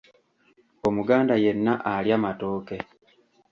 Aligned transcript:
Omuganda 0.87 1.35
yenna 1.43 1.73
alya 1.93 2.17
maatoke. 2.23 2.77